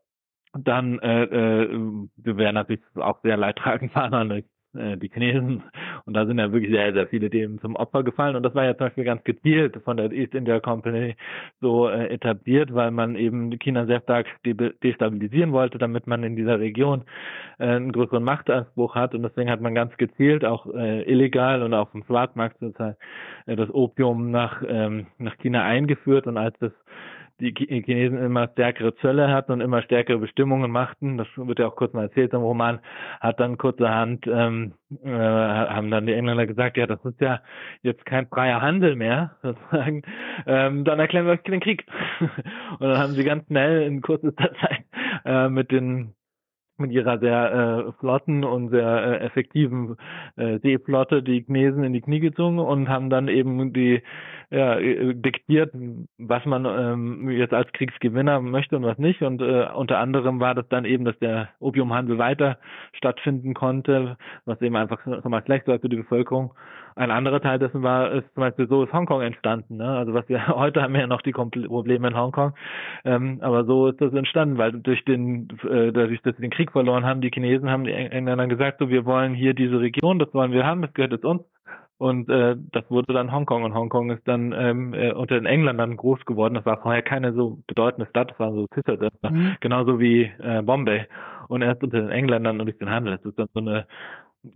[0.53, 1.69] dann äh, äh,
[2.17, 4.43] wir wären natürlich auch sehr leidtragend waren
[4.75, 5.63] äh, die Chinesen.
[6.05, 8.35] Und da sind ja wirklich sehr, sehr viele dem zum Opfer gefallen.
[8.35, 11.15] Und das war ja zum Beispiel ganz gezielt von der East India Company
[11.61, 16.35] so äh, etabliert, weil man eben China sehr stark de destabilisieren wollte, damit man in
[16.35, 17.03] dieser Region
[17.59, 19.13] äh, einen größeren Machtanspruch hat.
[19.15, 22.95] Und deswegen hat man ganz gezielt auch äh, illegal und auch vom Schwarzmarkt sozusagen
[23.45, 26.27] äh, das Opium nach, ähm, nach China eingeführt.
[26.27, 26.71] Und als das
[27.39, 31.17] die Chinesen immer stärkere Zölle hatten und immer stärkere Bestimmungen machten.
[31.17, 32.79] Das wird ja auch kurz mal erzählt im Roman.
[33.19, 37.41] Hat dann kurzerhand ähm, äh, haben dann die Engländer gesagt, ja, das ist ja
[37.81, 40.03] jetzt kein freier Handel mehr, sozusagen.
[40.45, 41.85] Ähm, dann erklären wir euch den Krieg.
[42.19, 44.85] und dann haben sie ganz schnell in kürzester Zeit
[45.25, 46.13] äh, mit den
[46.77, 49.95] mit ihrer sehr äh, flotten und sehr äh, effektiven
[50.37, 54.01] äh, Seeflotte die Chinesen in die Knie gezogen und haben dann eben die
[54.53, 55.73] ja, äh, diktiert,
[56.19, 59.23] was man ähm, jetzt als Kriegsgewinner möchte und was nicht.
[59.23, 62.59] Und äh, unter anderem war das dann eben, dass der Opiumhandel weiter
[62.93, 66.53] stattfinden konnte, was eben einfach nochmal schlecht war für die Bevölkerung.
[66.95, 69.77] Ein anderer Teil dessen war, ist zum Beispiel so ist Hongkong entstanden.
[69.77, 69.89] Ne?
[69.89, 72.53] Also was wir heute haben wir ja noch die Probleme in Hongkong,
[73.05, 76.71] ähm, aber so ist das entstanden, weil durch den, äh, dadurch, dass sie den Krieg
[76.71, 80.31] verloren haben, die Chinesen haben die Engländer gesagt, so wir wollen hier diese Region, das
[80.35, 81.41] wollen wir haben, das gehört jetzt uns.
[82.03, 85.95] Und äh, das wurde dann Hongkong und Hongkong ist dann ähm, äh, unter den Engländern
[85.95, 86.55] groß geworden.
[86.55, 89.55] Das war vorher keine so bedeutende Stadt, das war so zitterte, mhm.
[89.61, 91.05] genauso wie äh, Bombay.
[91.47, 93.15] Und erst unter den Engländern und durch den Handel.
[93.15, 93.87] Das ist dann so eine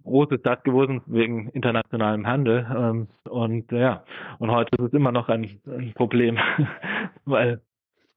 [0.03, 2.67] große Stadt geworden wegen internationalem Handel.
[2.69, 4.03] Ähm, und ja,
[4.39, 6.37] und heute ist es immer noch ein, ein Problem,
[7.23, 7.61] weil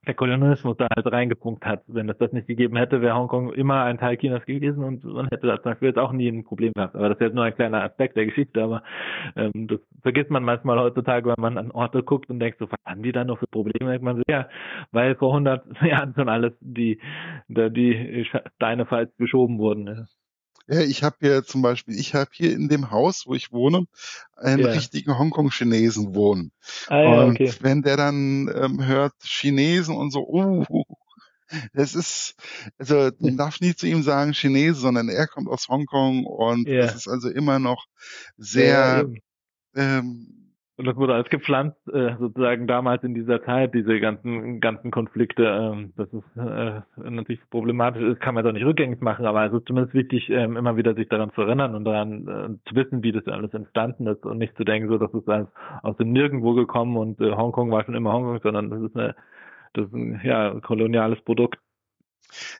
[0.06, 1.82] der Kolonialismus da halt reingepunkt hat.
[1.86, 5.28] Wenn es das nicht gegeben hätte, wäre Hongkong immer ein Teil Chinas gewesen und man
[5.28, 6.96] hätte da zum jetzt auch nie ein Problem gehabt.
[6.96, 8.82] Aber das ist jetzt nur ein kleiner Aspekt der Geschichte, aber
[9.36, 12.78] ähm, das vergisst man manchmal heutzutage, wenn man an Orte guckt und denkt, so, was
[12.86, 13.90] haben die da noch für Probleme?
[13.90, 14.48] Denkt man so, ja,
[14.90, 16.98] weil vor 100 Jahren schon alles die,
[17.48, 18.24] die, die
[18.56, 20.06] Steine falsch geschoben wurden.
[20.70, 20.80] Ja.
[20.80, 23.86] Ja, ich habe hier zum Beispiel, ich habe hier in dem Haus, wo ich wohne,
[24.36, 24.68] einen ja.
[24.70, 26.52] richtigen Hongkong-Chinesen wohnen.
[26.88, 27.52] Ah, ja, und okay.
[27.60, 30.84] wenn der dann ähm, hört Chinesen und so, uh,
[31.72, 32.34] das ist,
[32.78, 36.82] also man darf nie zu ihm sagen Chinese, sondern er kommt aus Hongkong und ja.
[36.82, 37.86] das ist also immer noch
[38.36, 39.10] sehr
[39.74, 40.39] ähm,
[40.80, 45.44] und das wurde alles gepflanzt, äh, sozusagen damals in dieser Zeit, diese ganzen ganzen Konflikte.
[45.44, 49.52] Ähm, das ist äh, natürlich problematisch, das kann man doch nicht rückgängig machen, aber es
[49.52, 53.02] ist zumindest wichtig, ähm, immer wieder sich daran zu erinnern und daran äh, zu wissen,
[53.02, 55.48] wie das alles entstanden ist und nicht zu denken, so dass es alles
[55.82, 59.14] aus dem Nirgendwo gekommen und äh, Hongkong war schon immer Hongkong, sondern das ist eine
[59.74, 61.58] das ist ein ja, koloniales Produkt.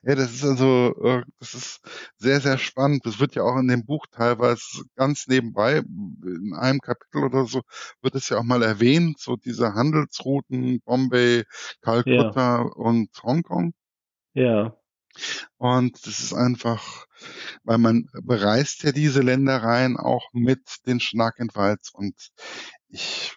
[0.03, 1.81] Ja, das ist also, äh, das ist
[2.17, 3.05] sehr, sehr spannend.
[3.05, 7.61] Das wird ja auch in dem Buch teilweise ganz nebenbei, in einem Kapitel oder so,
[8.01, 11.43] wird es ja auch mal erwähnt, so diese Handelsrouten, Bombay,
[11.81, 12.61] Kalkutta ja.
[12.61, 13.73] und Hongkong.
[14.33, 14.75] Ja.
[15.57, 17.05] Und das ist einfach,
[17.63, 22.15] weil man bereist ja diese Ländereien auch mit den Schnakenwalds und
[22.87, 23.35] ich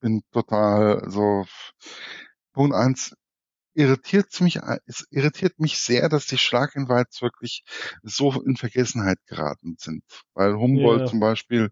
[0.00, 1.44] bin total so,
[2.52, 3.14] Punkt eins,
[3.78, 7.62] irritiert mich, es irritiert mich sehr, dass die Schlaginvalds wirklich
[8.02, 10.02] so in Vergessenheit geraten sind.
[10.34, 11.06] Weil Humboldt ja.
[11.06, 11.70] zum Beispiel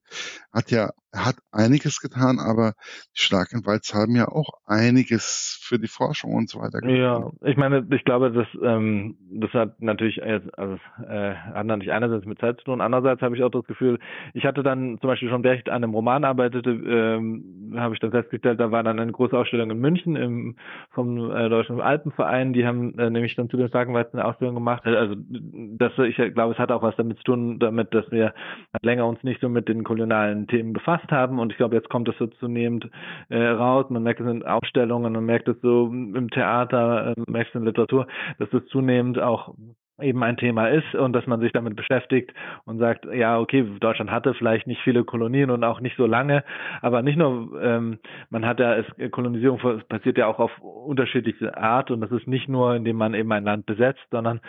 [0.53, 2.73] hat ja, hat einiges getan, aber
[3.17, 6.97] die Schlaginvalds haben ja auch einiges für die Forschung und so weiter getan.
[6.97, 10.75] Ja, ich meine, ich glaube, das, ähm, das hat natürlich, also,
[11.09, 13.99] äh, hat natürlich einerseits mit Zeit zu tun, andererseits habe ich auch das Gefühl,
[14.35, 18.01] ich hatte dann zum Beispiel schon, während ich an einem Roman arbeitete, ähm, habe ich
[18.01, 20.57] dann festgestellt, da war dann eine große Ausstellung in München im,
[20.91, 24.85] vom äh, Deutschen Alpenverein, die haben äh, nämlich dann zu den Schlagenweizen eine Ausstellung gemacht.
[24.85, 28.35] Also das, ich glaube, es hat auch was damit zu tun, damit, dass wir
[28.83, 30.73] länger uns nicht so mit den kolonialen Themen
[31.07, 32.89] befasst haben und ich glaube, jetzt kommt das so zunehmend
[33.29, 33.87] äh, raus.
[33.89, 37.65] Man merkt es in Ausstellungen, man merkt es so im Theater, äh, merkt es in
[37.65, 38.07] Literatur,
[38.39, 39.55] dass es zunehmend auch
[40.01, 42.33] eben ein Thema ist und dass man sich damit beschäftigt
[42.65, 46.45] und sagt, ja, okay, Deutschland hatte vielleicht nicht viele Kolonien und auch nicht so lange,
[46.83, 51.91] aber nicht nur, ähm, man hat ja, es, Kolonisierung passiert ja auch auf unterschiedliche Art
[51.91, 54.41] und das ist nicht nur, indem man eben ein Land besetzt, sondern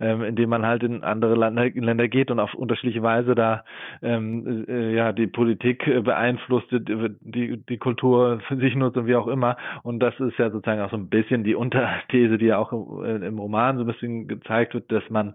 [0.00, 3.64] ähm, indem man halt in andere Länder, Länder geht und auf unterschiedliche Weise da
[4.02, 9.28] ähm, äh, ja die Politik beeinflusst, die, die Kultur für sich nutzt und wie auch
[9.28, 9.56] immer.
[9.82, 13.38] Und das ist ja sozusagen auch so ein bisschen die Unterthese, die ja auch im
[13.38, 15.34] Roman so ein bisschen gezeigt wird, dass man,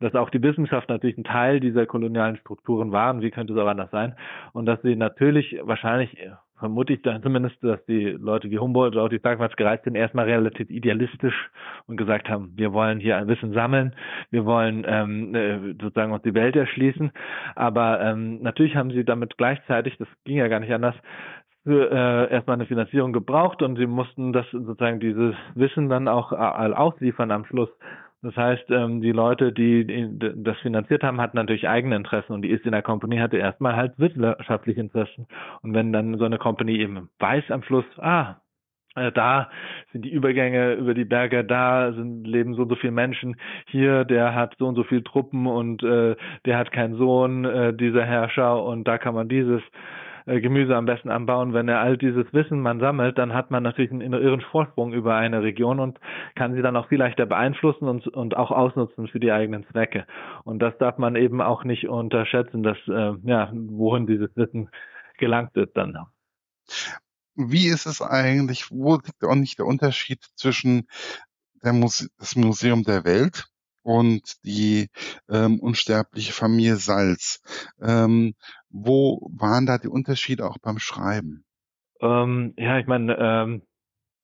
[0.00, 3.20] dass auch die Wissenschaft natürlich ein Teil dieser kolonialen Strukturen waren.
[3.20, 4.14] Wie könnte es auch anders sein?
[4.52, 6.16] Und dass sie natürlich wahrscheinlich
[6.58, 9.94] vermute ich dann zumindest, dass die Leute wie Humboldt oder auch die Starkwarts gereist sind,
[9.94, 11.50] erstmal relativ idealistisch
[11.86, 13.94] und gesagt haben, wir wollen hier ein Wissen sammeln,
[14.30, 17.12] wir wollen ähm, äh, sozusagen uns die Welt erschließen.
[17.54, 20.96] Aber ähm, natürlich haben sie damit gleichzeitig, das ging ja gar nicht anders,
[21.64, 26.32] für, äh, erstmal eine Finanzierung gebraucht und sie mussten das sozusagen dieses Wissen dann auch
[26.32, 27.68] äh, ausliefern am Schluss.
[28.22, 29.86] Das heißt, ähm, die Leute, die
[30.18, 33.76] das finanziert haben, hatten natürlich eigene Interessen und die Ist in der Company hatte erstmal
[33.76, 35.28] halt wirtschaftliche Interessen.
[35.62, 38.36] Und wenn dann so eine Company eben weiß am Schluss, ah,
[38.96, 39.50] äh, da
[39.92, 44.04] sind die Übergänge über die Berge, da sind, leben so und so viele Menschen, hier,
[44.04, 48.04] der hat so und so viele Truppen und äh, der hat keinen Sohn, äh, dieser
[48.04, 49.62] Herrscher und da kann man dieses
[50.28, 51.54] Gemüse am besten anbauen.
[51.54, 55.16] Wenn er all dieses Wissen man sammelt, dann hat man natürlich einen irren Vorsprung über
[55.16, 55.98] eine Region und
[56.34, 60.06] kann sie dann auch viel leichter beeinflussen und, und auch ausnutzen für die eigenen Zwecke.
[60.44, 64.70] Und das darf man eben auch nicht unterschätzen, dass äh, ja, wohin dieses Wissen
[65.18, 65.96] gelangt wird dann.
[67.34, 70.86] Wie ist es eigentlich, wo liegt auch nicht der Unterschied zwischen
[71.62, 73.46] der Muse das Museum der Welt
[73.82, 74.90] und die
[75.28, 77.40] ähm, unsterbliche Familie Salz.
[77.80, 78.34] Ähm,
[78.70, 81.44] wo waren da die Unterschiede auch beim Schreiben?
[82.00, 83.62] Ähm, ja, ich meine, ähm,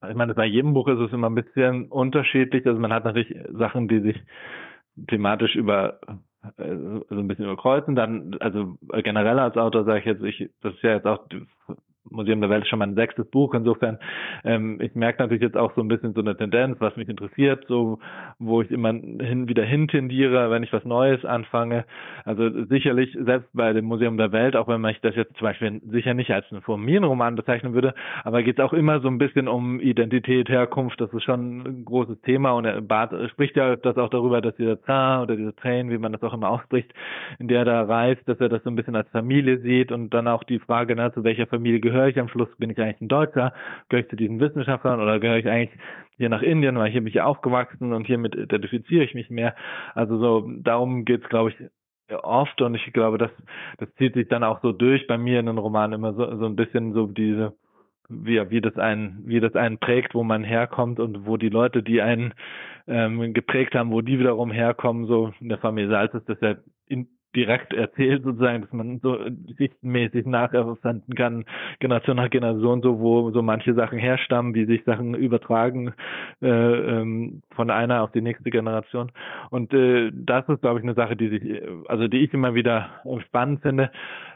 [0.08, 2.66] ich meine, bei jedem Buch ist es immer ein bisschen unterschiedlich.
[2.66, 4.16] Also man hat natürlich Sachen, die sich
[5.08, 5.98] thematisch über
[6.56, 6.76] äh,
[7.08, 7.96] so ein bisschen überkreuzen.
[7.96, 11.26] Dann, also generell als Autor sage ich jetzt, ich, das ist ja jetzt auch
[12.10, 13.54] Museum der Welt ist schon mein sechstes Buch.
[13.54, 13.98] Insofern,
[14.44, 17.64] ähm, ich merke natürlich jetzt auch so ein bisschen so eine Tendenz, was mich interessiert,
[17.66, 17.98] so
[18.38, 21.84] wo ich immer hin, wieder hintendiere, wenn ich was Neues anfange.
[22.24, 25.46] Also sicherlich, selbst bei dem Museum der Welt, auch wenn man ich das jetzt zum
[25.46, 29.18] Beispiel sicher nicht als einen Familienroman bezeichnen würde, aber geht es auch immer so ein
[29.18, 31.00] bisschen um Identität, Herkunft.
[31.00, 34.54] Das ist schon ein großes Thema und er Bart spricht ja das auch darüber, dass
[34.56, 36.92] dieser Train oder diese Train, wie man das auch immer ausspricht,
[37.38, 40.12] in der er da reist, dass er das so ein bisschen als Familie sieht und
[40.12, 42.80] dann auch die Frage, na, zu welcher Familie gehört gehöre ich am Schluss, bin ich
[42.80, 43.52] eigentlich ein Deutscher,
[43.88, 45.78] gehöre ich zu diesen Wissenschaftlern oder gehöre ich eigentlich
[46.16, 49.54] hier nach Indien, weil hier bin ich aufgewachsen und hiermit identifiziere ich mich mehr.
[49.94, 51.56] Also so, darum geht es, glaube ich,
[52.22, 53.30] oft und ich glaube, das,
[53.78, 56.46] das zieht sich dann auch so durch bei mir in den Romanen immer so, so
[56.46, 57.54] ein bisschen so diese,
[58.08, 61.84] wie, wie das einen, wie das einen prägt, wo man herkommt und wo die Leute,
[61.84, 62.34] die einen
[62.88, 66.56] ähm, geprägt haben, wo die wiederum herkommen, so in der Familie Salz ist das ja
[66.88, 69.18] in, direkt erzählt, sozusagen, dass man so
[69.58, 71.44] sichtmäßig nachempfinden kann,
[71.80, 75.92] Generation nach Generation, so wo so manche Sachen herstammen, wie sich Sachen übertragen
[76.42, 79.10] äh, ähm, von einer auf die nächste Generation.
[79.50, 82.90] Und äh, das ist, glaube ich, eine Sache, die sich, also die ich immer wieder
[83.26, 83.90] spannend finde.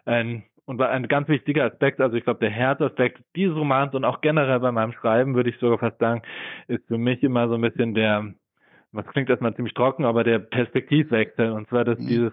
[0.04, 4.20] Ein, und ein ganz wichtiger Aspekt, also ich glaube, der Herzaspekt dieses Romans und auch
[4.20, 6.20] generell bei meinem Schreiben, würde ich sogar fast sagen,
[6.66, 8.34] ist für mich immer so ein bisschen der
[8.92, 11.53] was klingt erstmal ziemlich trocken, aber der Perspektivwechsel.
[11.53, 12.07] Und zwar, dass mhm.
[12.07, 12.33] dieses,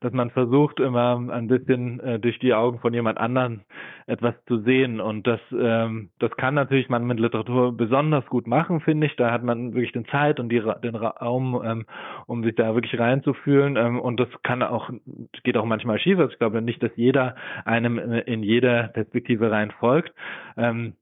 [0.00, 3.64] dass man versucht, immer ein bisschen äh, durch die Augen von jemand anderen
[4.06, 5.00] etwas zu sehen.
[5.00, 9.16] Und das, ähm, das kann natürlich man mit Literatur besonders gut machen, finde ich.
[9.16, 11.86] Da hat man wirklich den Zeit und die, den Raum, ähm,
[12.26, 13.76] um sich da wirklich reinzufühlen.
[13.76, 14.90] Ähm, und das kann auch,
[15.42, 16.18] geht auch manchmal schief.
[16.18, 20.14] Also ich glaube nicht, dass jeder einem in jeder Perspektive rein folgt.
[20.56, 20.94] Ähm,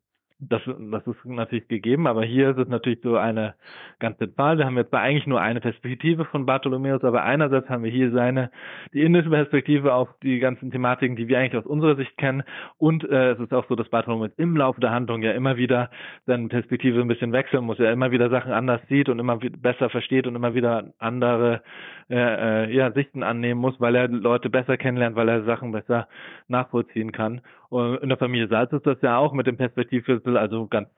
[0.49, 3.55] das, das ist natürlich gegeben, aber hier ist es natürlich so eine
[3.99, 4.59] ganz zentrale.
[4.59, 8.51] Wir haben jetzt eigentlich nur eine Perspektive von Bartholomäus, aber einerseits haben wir hier seine,
[8.93, 12.43] die indische Perspektive auf die ganzen Thematiken, die wir eigentlich aus unserer Sicht kennen.
[12.79, 15.91] Und äh, es ist auch so, dass Bartholomäus im Laufe der Handlung ja immer wieder
[16.27, 17.79] seine Perspektive ein bisschen wechseln muss.
[17.79, 21.63] Er immer wieder Sachen anders sieht und immer besser versteht und immer wieder andere
[22.11, 26.07] äh, äh, ja, Sichten annehmen muss, weil er Leute besser kennenlernt, weil er Sachen besser
[26.49, 27.41] nachvollziehen kann.
[27.75, 30.89] In der Familie Salz ist das ja auch mit dem Perspektivwechsel, also ganz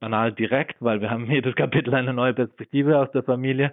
[0.00, 3.72] banal direkt, weil wir haben jedes Kapitel eine neue Perspektive aus der Familie.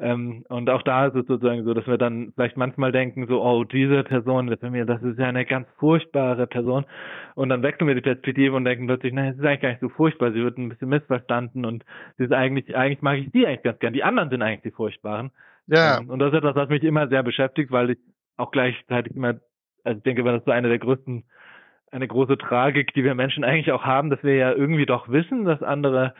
[0.00, 3.42] Ähm, und auch da ist es sozusagen so, dass wir dann vielleicht manchmal denken, so,
[3.42, 6.86] oh, diese Person der Familie, das ist ja eine ganz furchtbare Person.
[7.34, 9.80] Und dann wechseln wir die Perspektive und denken plötzlich, nein, es ist eigentlich gar nicht
[9.80, 11.84] so furchtbar, sie wird ein bisschen missverstanden und
[12.16, 13.92] sie ist eigentlich, eigentlich mag ich die eigentlich ganz gern.
[13.92, 15.30] Die anderen sind eigentlich die Furchtbaren.
[15.66, 15.98] Ja.
[15.98, 17.98] Ähm, und das ist etwas, was mich immer sehr beschäftigt, weil ich
[18.38, 19.34] auch gleichzeitig immer,
[19.84, 21.24] also ich denke, das ist so eine der größten
[21.90, 25.44] eine große Tragik, die wir Menschen eigentlich auch haben, dass wir ja irgendwie doch wissen,
[25.44, 26.14] dass andere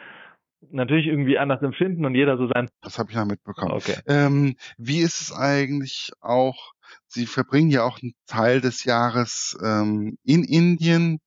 [0.70, 2.68] natürlich irgendwie anders empfinden und jeder so sein.
[2.82, 3.72] Das habe ich ja mitbekommen.
[3.72, 3.96] Okay.
[4.06, 6.72] Ähm, wie ist es eigentlich auch?
[7.06, 11.18] Sie verbringen ja auch einen Teil des Jahres ähm, in Indien.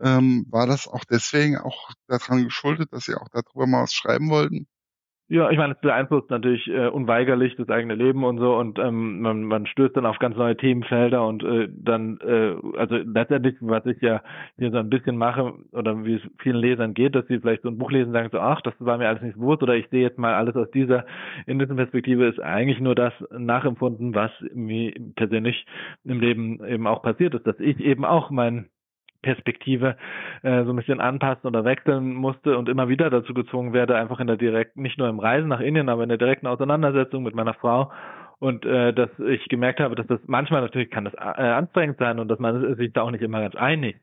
[0.00, 4.28] Ähm, war das auch deswegen auch daran geschuldet, dass Sie auch darüber mal was schreiben
[4.30, 4.66] wollten?
[5.28, 9.20] Ja, ich meine, es beeinflusst natürlich äh, unweigerlich das eigene Leben und so und ähm,
[9.22, 13.86] man, man stößt dann auf ganz neue Themenfelder und äh, dann, äh, also letztendlich, was
[13.86, 14.22] ich ja
[14.58, 17.68] hier so ein bisschen mache oder wie es vielen Lesern geht, dass sie vielleicht so
[17.68, 19.88] ein Buch lesen und sagen so, ach, das war mir alles nicht bewusst oder ich
[19.88, 21.06] sehe jetzt mal alles aus dieser
[21.46, 25.64] indischen Perspektive, ist eigentlich nur das nachempfunden, was mir persönlich
[26.04, 28.68] im Leben eben auch passiert ist, dass ich eben auch mein
[29.24, 29.96] Perspektive
[30.42, 34.20] äh, so ein bisschen anpassen oder wechseln musste und immer wieder dazu gezwungen werde, einfach
[34.20, 37.34] in der direkten, nicht nur im Reisen nach Indien, aber in der direkten Auseinandersetzung mit
[37.34, 37.90] meiner Frau
[38.44, 42.18] und äh, dass ich gemerkt habe, dass das manchmal natürlich kann das äh, anstrengend sein
[42.18, 43.96] und dass man sich da auch nicht immer ganz einig.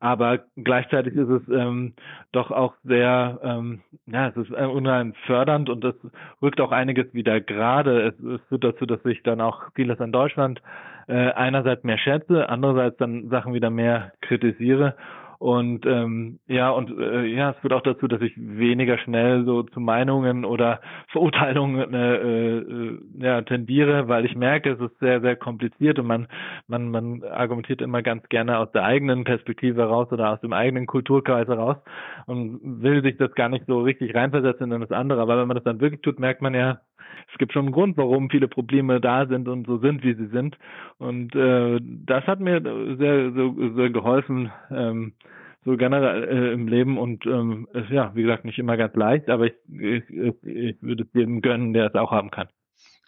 [0.00, 1.94] Aber gleichzeitig ist es ähm,
[2.32, 5.94] doch auch sehr, ähm, ja, es ist äh, unheimlich fördernd und das
[6.40, 8.08] rückt auch einiges wieder gerade.
[8.08, 10.62] Es, es führt dazu, dass ich dann auch vieles an Deutschland
[11.08, 14.96] äh, einerseits mehr schätze, andererseits dann Sachen wieder mehr kritisiere
[15.42, 19.64] und ähm, ja, und äh, ja, es führt auch dazu, dass ich weniger schnell so
[19.64, 25.34] zu Meinungen oder Verurteilungen äh, äh, ja, tendiere, weil ich merke, es ist sehr, sehr
[25.34, 26.28] kompliziert und man,
[26.68, 30.86] man, man argumentiert immer ganz gerne aus der eigenen Perspektive heraus oder aus dem eigenen
[30.86, 31.78] Kulturkreis heraus
[32.26, 35.20] und will sich das gar nicht so richtig reinversetzen in das andere.
[35.20, 36.78] Aber wenn man das dann wirklich tut, merkt man ja,
[37.30, 40.28] es gibt schon einen Grund, warum viele Probleme da sind und so sind, wie sie
[40.28, 40.56] sind.
[40.98, 45.14] Und äh, das hat mir sehr, sehr, sehr geholfen, ähm,
[45.64, 49.28] so generell äh, im Leben und ähm, ist ja, wie gesagt, nicht immer ganz leicht,
[49.28, 52.48] aber ich, ich, ich würde es jedem gönnen, der es auch haben kann.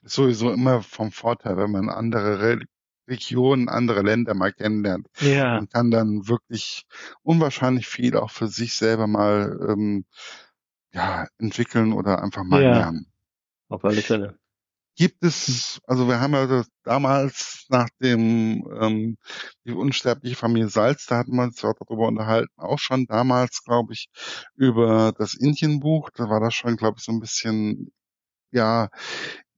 [0.02, 2.58] Sowieso immer vom Vorteil, wenn man andere Re
[3.06, 5.08] Regionen, andere Länder mal kennenlernt.
[5.20, 5.56] Ja.
[5.56, 6.86] Man kann dann wirklich
[7.22, 10.06] unwahrscheinlich viel auch für sich selber mal ähm,
[10.92, 12.72] ja, entwickeln oder einfach mal ja.
[12.72, 13.06] lernen.
[13.68, 14.38] Auf alle Fälle.
[14.96, 19.16] Gibt es, also wir haben ja damals nach dem ähm,
[19.64, 23.92] die unsterbliche Familie Salz, da hatten wir uns auch darüber unterhalten, auch schon damals, glaube
[23.92, 24.06] ich,
[24.54, 26.10] über das Indienbuch.
[26.14, 27.92] Da war das schon, glaube ich, so ein bisschen
[28.52, 28.88] ja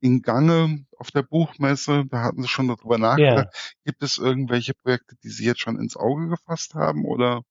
[0.01, 2.05] in Gange auf der Buchmesse.
[2.09, 3.53] Da hatten Sie schon darüber nachgedacht.
[3.53, 3.75] Yeah.
[3.85, 7.43] Gibt es irgendwelche Projekte, die Sie jetzt schon ins Auge gefasst haben oder?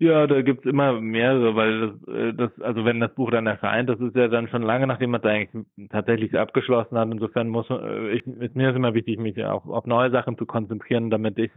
[0.00, 3.88] Ja, da gibt's immer mehrere, weil das, äh, das, also wenn das Buch dann erscheint,
[3.88, 7.10] das ist ja dann schon lange, nachdem man es eigentlich tatsächlich abgeschlossen hat.
[7.10, 10.46] Insofern muss äh, ich, ist mir ist immer wichtig, mich auch auf neue Sachen zu
[10.46, 11.50] konzentrieren, damit ich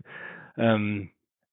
[0.58, 1.12] ähm,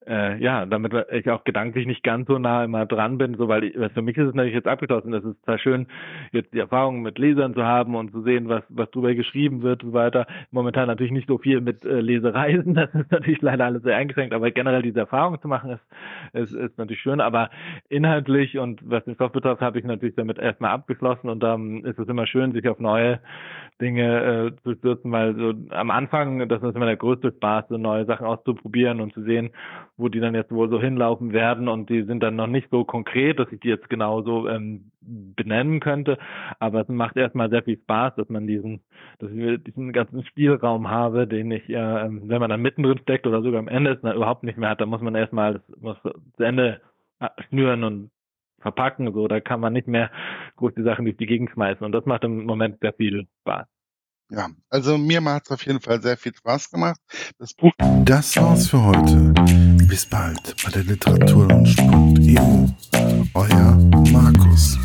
[0.09, 3.65] äh, ja, damit ich auch gedanklich nicht ganz so nah immer dran bin, so weil
[3.65, 5.13] ich, für mich ist es natürlich jetzt abgeschlossen.
[5.15, 5.87] Es ist zwar schön,
[6.33, 9.85] jetzt die Erfahrung mit Lesern zu haben und zu sehen, was was drüber geschrieben wird
[9.85, 10.27] und so weiter.
[10.51, 14.35] Momentan natürlich nicht so viel mit äh, Lesereisen, das ist natürlich leider alles sehr eingeschränkt,
[14.35, 15.87] aber generell diese Erfahrung zu machen ist,
[16.33, 17.21] ist, ist natürlich schön.
[17.21, 17.51] Aber
[17.89, 21.85] inhaltlich und was den Stoff betrifft, habe ich natürlich damit erstmal abgeschlossen und dann ähm,
[21.85, 23.21] ist es immer schön, sich auf neue
[23.81, 27.79] Dinge äh, zu stürzen, weil so am Anfang, das ist immer der größte Spaß, so
[27.79, 29.51] neue Sachen auszuprobieren und zu sehen,
[29.99, 32.85] wo die dann jetzt wohl so hinlaufen werden und die sind dann noch nicht so
[32.85, 36.19] konkret, dass ich die jetzt genau so ähm, benennen könnte,
[36.59, 38.81] aber es macht erstmal sehr viel Spaß, dass man diesen,
[39.19, 43.43] dass ich diesen ganzen Spielraum habe, den ich, äh, wenn man dann mittendrin steckt oder
[43.43, 45.97] sogar am Ende es dann überhaupt nicht mehr hat, dann muss man erstmal das muss
[46.37, 46.81] zu Ende
[47.49, 48.11] schnüren und
[48.61, 50.11] verpacken, so, da kann man nicht mehr
[50.57, 51.85] groß die Sachen durch die Gegend schmeißen.
[51.85, 53.67] Und das macht im Moment sehr viel Spaß
[54.31, 57.01] ja, also mir macht es auf jeden Fall sehr viel Spaß gemacht.
[57.39, 57.73] Das Buch.
[58.05, 59.33] Das war's für heute.
[59.87, 62.67] Bis bald bei der Literaturlaunch.eu.
[63.35, 63.77] Euer
[64.13, 64.79] Markus.